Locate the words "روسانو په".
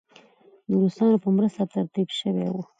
0.81-1.29